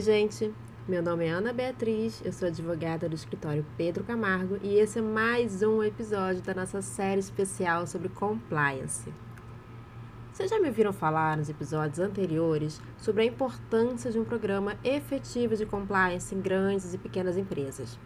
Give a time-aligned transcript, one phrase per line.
[0.00, 0.50] Oi, gente.
[0.88, 5.02] Meu nome é Ana Beatriz, eu sou advogada do escritório Pedro Camargo e esse é
[5.02, 9.12] mais um episódio da nossa série especial sobre compliance.
[10.32, 15.54] Vocês já me ouviram falar nos episódios anteriores sobre a importância de um programa efetivo
[15.54, 17.98] de compliance em grandes e pequenas empresas.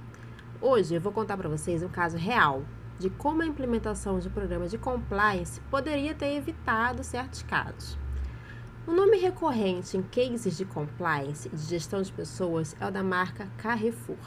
[0.60, 2.64] Hoje eu vou contar para vocês um caso real
[2.98, 7.96] de como a implementação de um programa de compliance poderia ter evitado certos casos.
[8.86, 13.02] O nome recorrente em cases de compliance e de gestão de pessoas é o da
[13.02, 14.18] marca Carrefour.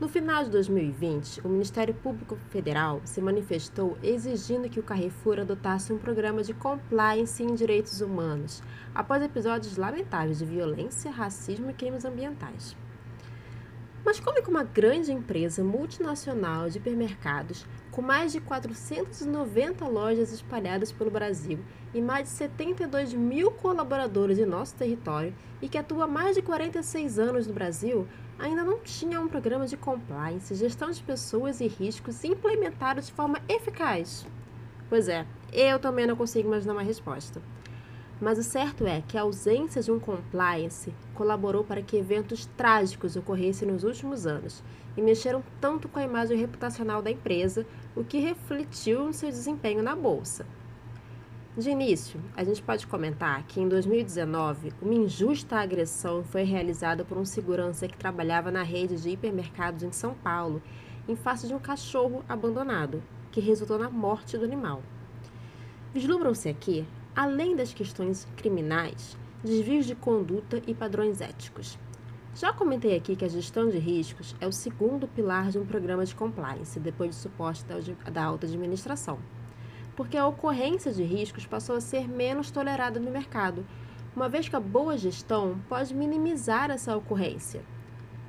[0.00, 5.92] No final de 2020, o Ministério Público Federal se manifestou exigindo que o Carrefour adotasse
[5.92, 12.04] um programa de compliance em direitos humanos, após episódios lamentáveis de violência, racismo e crimes
[12.04, 12.76] ambientais.
[14.06, 20.32] Mas como é que uma grande empresa multinacional de hipermercados, com mais de 490 lojas
[20.32, 21.58] espalhadas pelo Brasil
[21.92, 26.42] e mais de 72 mil colaboradores em nosso território e que atua há mais de
[26.42, 28.06] 46 anos no Brasil,
[28.38, 33.40] ainda não tinha um programa de compliance, gestão de pessoas e riscos implementado de forma
[33.48, 34.24] eficaz?
[34.88, 37.42] Pois é, eu também não consigo imaginar uma resposta.
[38.20, 43.14] Mas o certo é que a ausência de um compliance colaborou para que eventos trágicos
[43.14, 44.62] ocorressem nos últimos anos
[44.96, 49.82] e mexeram tanto com a imagem reputacional da empresa, o que refletiu no seu desempenho
[49.82, 50.46] na bolsa.
[51.58, 57.18] De início, a gente pode comentar que em 2019, uma injusta agressão foi realizada por
[57.18, 60.62] um segurança que trabalhava na rede de hipermercados em São Paulo,
[61.06, 64.82] em face de um cachorro abandonado, que resultou na morte do animal.
[65.94, 66.86] Vislumbram-se aqui
[67.16, 71.78] além das questões criminais, desvios de conduta e padrões éticos.
[72.34, 76.04] Já comentei aqui que a gestão de riscos é o segundo pilar de um programa
[76.04, 77.64] de compliance, depois de suporte
[78.12, 79.18] da alta administração,
[79.96, 83.64] porque a ocorrência de riscos passou a ser menos tolerada no mercado,
[84.14, 87.62] uma vez que a boa gestão pode minimizar essa ocorrência.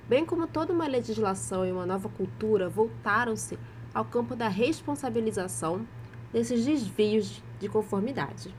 [0.07, 3.59] Bem como toda uma legislação e uma nova cultura voltaram-se
[3.94, 5.85] ao campo da responsabilização
[6.31, 8.56] desses desvios de conformidade.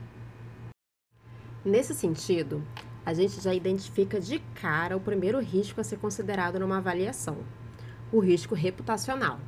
[1.63, 2.63] Nesse sentido,
[3.05, 7.37] a gente já identifica de cara o primeiro risco a ser considerado numa avaliação:
[8.13, 9.39] o risco reputacional.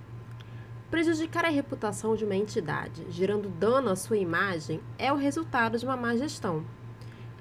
[0.90, 5.86] Prejudicar a reputação de uma entidade, gerando dano à sua imagem, é o resultado de
[5.86, 6.66] uma má gestão.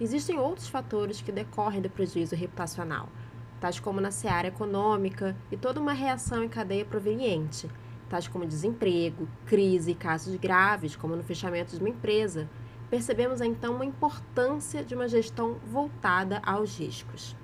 [0.01, 3.09] Existem outros fatores que decorrem do prejuízo reputacional,
[3.61, 7.69] tais como na seara econômica e toda uma reação em cadeia proveniente,
[8.09, 12.49] tais como desemprego, crise e casos graves, como no fechamento de uma empresa,
[12.91, 17.37] percebemos então a importância de uma gestão voltada aos riscos.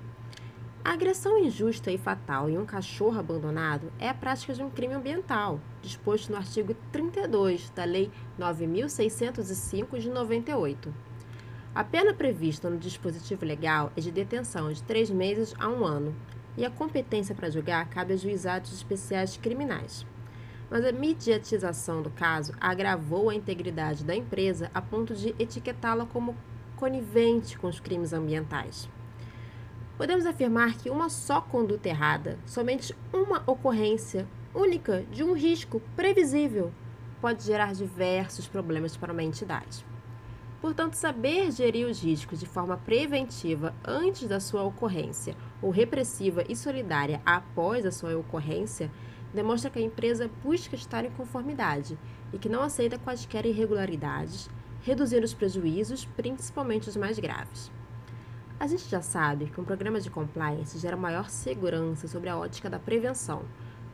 [0.83, 4.93] A agressão injusta e fatal em um cachorro abandonado é a prática de um crime
[4.93, 10.93] ambiental, disposto no artigo 32 da Lei 9605 de 98.
[11.73, 16.15] A pena prevista no dispositivo legal é de detenção de três meses a um ano,
[16.57, 20.05] e a competência para julgar cabe a juizados especiais criminais
[20.69, 26.35] mas a mediatização do caso agravou a integridade da empresa a ponto de etiquetá-la como
[26.75, 28.89] conivente com os crimes ambientais.
[29.97, 36.71] Podemos afirmar que uma só conduta errada, somente uma ocorrência única de um risco previsível,
[37.19, 39.85] pode gerar diversos problemas para uma entidade.
[40.61, 46.55] Portanto, saber gerir os riscos de forma preventiva antes da sua ocorrência ou repressiva e
[46.55, 48.91] solidária após a sua ocorrência
[49.33, 51.97] demonstra que a empresa busca estar em conformidade
[52.33, 54.49] e que não aceita quaisquer irregularidades,
[54.81, 57.71] reduzindo os prejuízos, principalmente os mais graves.
[58.59, 62.69] A gente já sabe que um programa de compliance gera maior segurança sobre a ótica
[62.69, 63.43] da prevenção,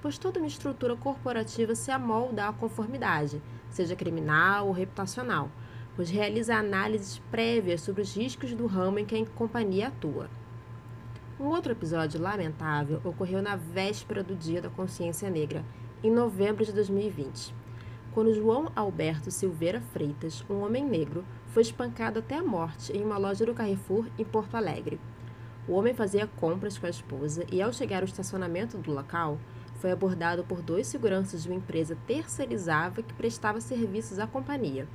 [0.01, 5.49] pois toda uma estrutura corporativa se amolda à conformidade, seja criminal ou reputacional,
[5.95, 10.29] pois realiza análises prévias sobre os riscos do ramo em que a companhia atua.
[11.43, 15.61] Um outro episódio lamentável ocorreu na véspera do Dia da Consciência Negra,
[16.01, 17.53] em novembro de 2020,
[18.13, 23.17] quando João Alberto Silveira Freitas, um homem negro, foi espancado até a morte em uma
[23.17, 25.01] loja do Carrefour em Porto Alegre.
[25.67, 29.37] O homem fazia compras com a esposa e, ao chegar ao estacionamento do local,
[29.81, 34.87] foi abordado por dois seguranças de uma empresa terceirizada que prestava serviços à companhia.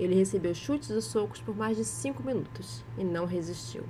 [0.00, 3.84] Ele recebeu chutes e socos por mais de cinco minutos e não resistiu.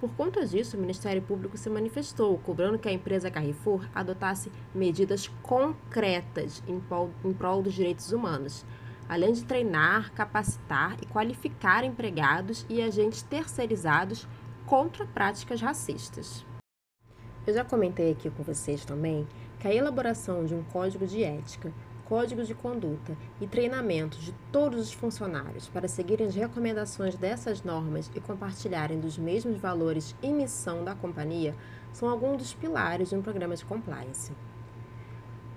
[0.00, 5.26] Por conta disso, o Ministério Público se manifestou, cobrando que a empresa Carrefour adotasse medidas
[5.42, 8.64] concretas em prol, em prol dos direitos humanos,
[9.08, 14.28] além de treinar, capacitar e qualificar empregados e agentes terceirizados
[14.66, 16.46] contra práticas racistas.
[17.44, 19.26] Eu já comentei aqui com vocês também
[19.58, 21.72] que a elaboração de um código de ética
[22.08, 28.10] códigos de conduta e treinamentos de todos os funcionários para seguirem as recomendações dessas normas
[28.14, 31.54] e compartilharem dos mesmos valores e missão da companhia
[31.92, 34.32] são alguns dos pilares de um programa de compliance.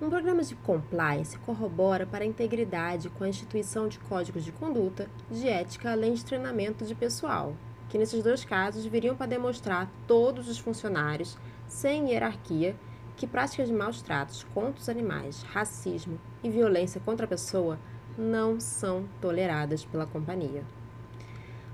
[0.01, 5.07] Um programa de compliance corrobora para a integridade com a instituição de códigos de conduta,
[5.30, 7.56] de ética, além de treinamento de pessoal,
[7.88, 11.38] que nesses dois casos viriam para demonstrar todos os funcionários,
[11.68, 12.75] sem hierarquia,
[13.21, 17.77] que práticas de maus tratos contra os animais, racismo e violência contra a pessoa
[18.18, 20.63] não são toleradas pela companhia.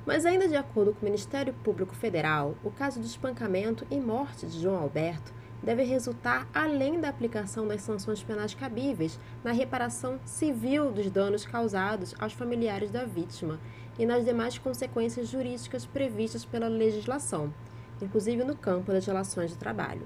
[0.05, 4.45] Mas, ainda de acordo com o Ministério Público Federal, o caso do espancamento e morte
[4.45, 5.33] de João Alberto
[5.63, 12.13] deve resultar, além da aplicação das sanções penais cabíveis, na reparação civil dos danos causados
[12.19, 13.57] aos familiares da vítima
[13.97, 17.53] e nas demais consequências jurídicas previstas pela legislação,
[18.01, 20.05] inclusive no campo das relações de trabalho.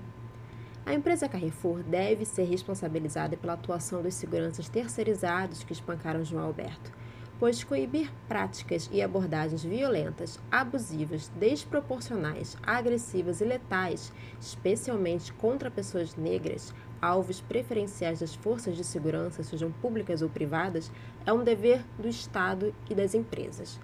[0.91, 6.91] A empresa Carrefour deve ser responsabilizada pela atuação dos seguranças terceirizados que espancaram João Alberto
[7.39, 16.71] pois coibir práticas e abordagens violentas, abusivas, desproporcionais, agressivas e letais, especialmente contra pessoas negras,
[17.01, 20.91] alvos preferenciais das forças de segurança, sejam públicas ou privadas,
[21.25, 23.79] é um dever do Estado e das empresas.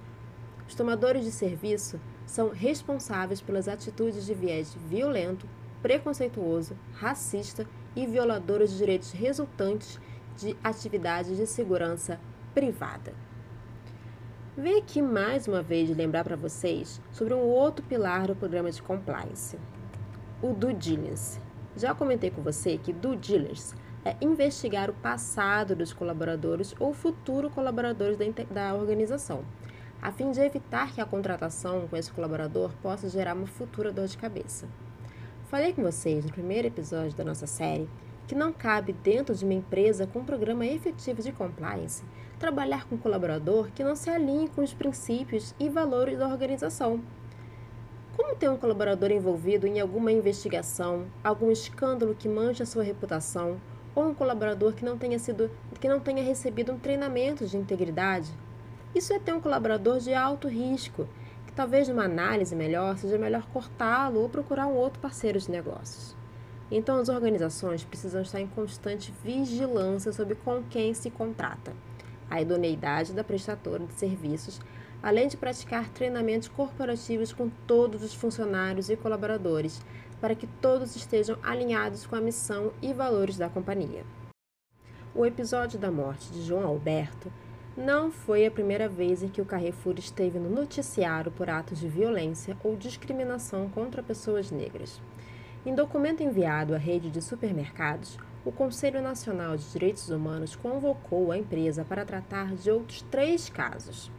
[0.68, 5.48] Os tomadores de serviço são responsáveis pelas atitudes de viés violento,
[5.88, 9.98] preconceituoso, racista e violadores de direitos resultantes
[10.36, 12.20] de atividades de segurança
[12.54, 13.14] privada.
[14.58, 18.82] Venho aqui mais uma vez lembrar para vocês sobre um outro pilar do programa de
[18.82, 19.58] compliance,
[20.42, 21.40] o due diligence.
[21.78, 23.74] Já comentei com você que due diligence
[24.04, 28.18] é investigar o passado dos colaboradores ou futuro colaboradores
[28.52, 29.46] da organização,
[30.02, 34.08] a fim de evitar que a contratação com esse colaborador possa gerar uma futura dor
[34.08, 34.68] de cabeça.
[35.50, 37.88] Falei com vocês no primeiro episódio da nossa série
[38.28, 42.04] que não cabe dentro de uma empresa com um programa efetivo de compliance
[42.38, 47.00] trabalhar com um colaborador que não se alinhe com os princípios e valores da organização.
[48.18, 53.58] Como ter um colaborador envolvido em alguma investigação, algum escândalo que manche a sua reputação,
[53.96, 55.50] ou um colaborador que não tenha sido
[55.80, 58.30] que não tenha recebido um treinamento de integridade?
[58.94, 61.08] Isso é ter um colaborador de alto risco,
[61.58, 66.16] talvez numa análise melhor seja melhor cortá-lo ou procurar um outro parceiro de negócios.
[66.70, 71.74] Então as organizações precisam estar em constante vigilância sobre com quem se contrata
[72.30, 74.62] a idoneidade da prestadora de serviços,
[75.02, 79.82] além de praticar treinamentos corporativos com todos os funcionários e colaboradores,
[80.22, 84.06] para que todos estejam alinhados com a missão e valores da companhia.
[85.16, 87.32] O episódio da morte de João Alberto
[87.78, 91.88] não foi a primeira vez em que o Carrefour esteve no noticiário por atos de
[91.88, 95.00] violência ou discriminação contra pessoas negras.
[95.64, 101.38] Em documento enviado à rede de supermercados, o Conselho Nacional de Direitos Humanos convocou a
[101.38, 104.12] empresa para tratar de outros três casos.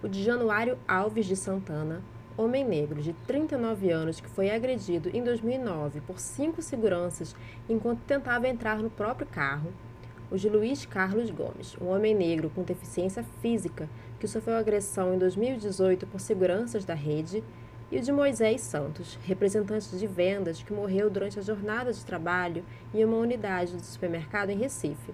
[0.00, 2.00] O de Januário Alves de Santana,
[2.36, 7.34] homem negro de 39 anos que foi agredido em 2009 por cinco seguranças
[7.68, 9.72] enquanto tentava entrar no próprio carro.
[10.32, 13.86] O de Luiz Carlos Gomes, um homem negro com deficiência física
[14.18, 17.44] que sofreu agressão em 2018 por seguranças da rede
[17.90, 22.64] e o de Moisés Santos, representante de vendas que morreu durante a jornada de trabalho
[22.94, 25.12] em uma unidade do supermercado em Recife,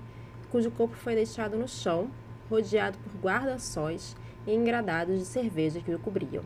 [0.53, 2.09] cujo corpo foi deixado no chão,
[2.49, 4.15] rodeado por guarda-sóis
[4.47, 6.45] e engradados de cerveja que o cobriam.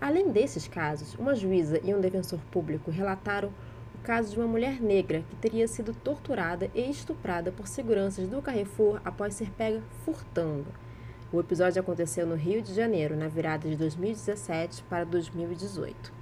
[0.00, 3.52] Além desses casos, uma juíza e um defensor público relataram
[4.04, 9.00] caso de uma mulher negra que teria sido torturada e estuprada por seguranças do Carrefour
[9.04, 10.66] após ser pega furtando
[11.34, 16.12] o episódio aconteceu no Rio de Janeiro, na virada de 2017 para 2018.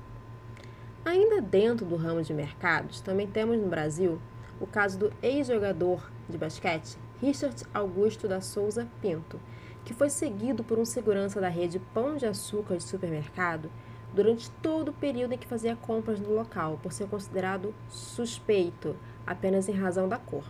[1.05, 4.19] Ainda dentro do ramo de mercados, também temos no Brasil
[4.59, 9.39] o caso do ex-jogador de basquete Richard Augusto da Souza Pinto,
[9.85, 13.71] que foi seguido por um segurança da rede Pão de Açúcar de supermercado
[14.14, 19.69] durante todo o período em que fazia compras no local, por ser considerado suspeito apenas
[19.69, 20.45] em razão da cor.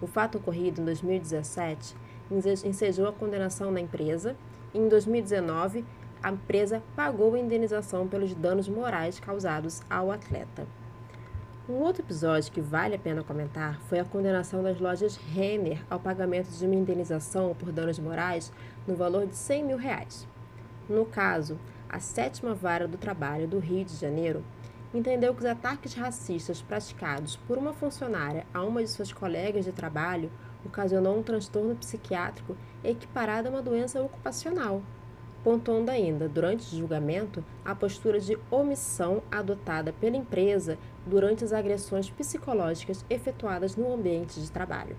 [0.00, 1.94] O fato ocorrido em 2017
[2.64, 4.36] ensejou a condenação na empresa
[4.72, 5.84] e, em 2019,
[6.22, 10.66] a empresa pagou a indenização pelos danos morais causados ao atleta.
[11.68, 16.00] Um outro episódio que vale a pena comentar foi a condenação das lojas Renner ao
[16.00, 18.50] pagamento de uma indenização por danos morais
[18.86, 20.26] no valor de 100 mil reais.
[20.88, 24.44] No caso, a sétima vara do trabalho do Rio de Janeiro
[24.92, 29.72] entendeu que os ataques racistas praticados por uma funcionária a uma de suas colegas de
[29.72, 30.30] trabalho
[30.64, 34.82] ocasionou um transtorno psiquiátrico equiparado a uma doença ocupacional,
[35.44, 42.10] pontuando ainda, durante o julgamento, a postura de omissão adotada pela empresa durante as agressões
[42.10, 44.96] psicológicas efetuadas no ambiente de trabalho.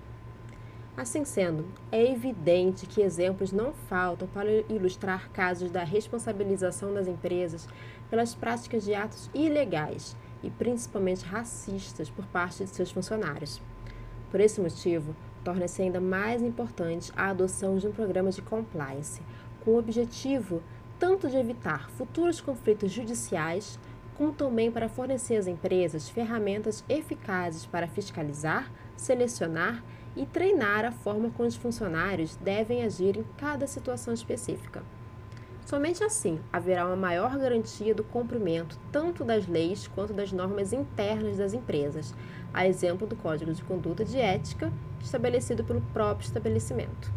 [0.99, 7.69] Assim sendo, é evidente que exemplos não faltam para ilustrar casos da responsabilização das empresas
[8.09, 13.61] pelas práticas de atos ilegais e principalmente racistas por parte de seus funcionários.
[14.29, 19.21] Por esse motivo, torna-se ainda mais importante a adoção de um programa de compliance,
[19.63, 20.61] com o objetivo
[20.99, 23.79] tanto de evitar futuros conflitos judiciais,
[24.17, 31.29] como também para fornecer às empresas ferramentas eficazes para fiscalizar, selecionar e treinar a forma
[31.31, 34.83] como os funcionários devem agir em cada situação específica.
[35.65, 41.37] Somente assim haverá uma maior garantia do cumprimento tanto das leis quanto das normas internas
[41.37, 42.15] das empresas,
[42.51, 47.13] a exemplo do Código de Conduta de Ética estabelecido pelo próprio estabelecimento.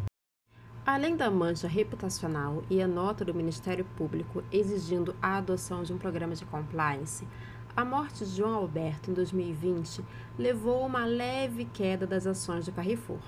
[0.85, 5.99] Além da mancha reputacional e a nota do Ministério Público exigindo a adoção de um
[5.99, 7.27] programa de compliance,
[7.75, 10.05] a morte de João Alberto em 2020
[10.39, 13.21] levou a uma leve queda das ações do Carrefour,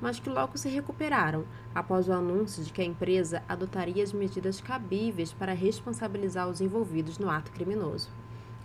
[0.00, 1.44] mas que logo se recuperaram
[1.74, 7.18] após o anúncio de que a empresa adotaria as medidas cabíveis para responsabilizar os envolvidos
[7.18, 8.08] no ato criminoso.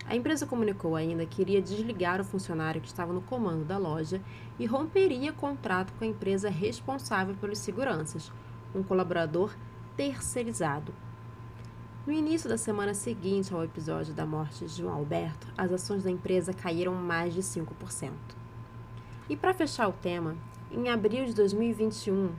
[0.08, 4.22] A empresa comunicou ainda que iria desligar o funcionário que estava no comando da loja
[4.60, 8.30] e romperia contrato com a empresa responsável pelos seguranças,
[8.72, 9.52] um colaborador
[9.96, 10.94] terceirizado,
[12.06, 16.10] no início da semana seguinte ao episódio da morte de João Alberto, as ações da
[16.10, 18.12] empresa caíram mais de 5%.
[19.28, 20.36] E para fechar o tema,
[20.70, 22.30] em abril de 2021,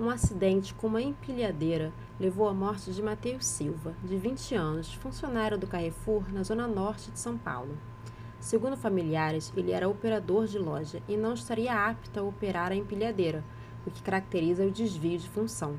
[0.00, 5.56] um acidente com uma empilhadeira levou à morte de Matheus Silva, de 20 anos, funcionário
[5.56, 7.78] do Carrefour na zona norte de São Paulo.
[8.40, 13.44] Segundo familiares, ele era operador de loja e não estaria apto a operar a empilhadeira,
[13.86, 15.76] o que caracteriza o desvio de função.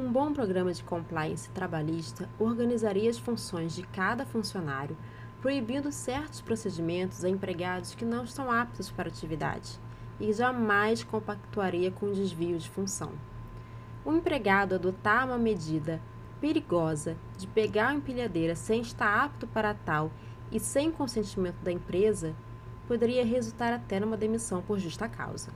[0.00, 4.96] Um bom programa de compliance trabalhista organizaria as funções de cada funcionário,
[5.42, 9.78] proibindo certos procedimentos a empregados que não estão aptos para a atividade,
[10.18, 13.12] e jamais compactuaria com desvio de função.
[14.02, 16.00] O empregado adotar uma medida
[16.40, 20.10] perigosa de pegar a empilhadeira sem estar apto para tal
[20.50, 22.34] e sem consentimento da empresa
[22.88, 25.50] poderia resultar até numa demissão por justa causa.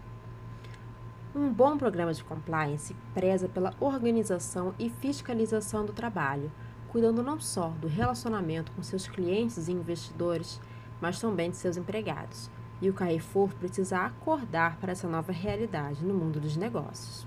[1.37, 6.49] Um bom programa de compliance preza pela organização e fiscalização do trabalho,
[6.91, 10.61] cuidando não só do relacionamento com seus clientes e investidores,
[11.00, 12.49] mas também de seus empregados.
[12.81, 17.26] E o Carrefour precisa acordar para essa nova realidade no mundo dos negócios.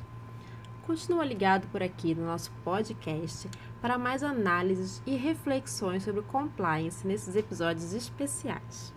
[0.86, 3.50] Continua ligado por aqui no nosso podcast
[3.82, 8.96] para mais análises e reflexões sobre compliance nesses episódios especiais.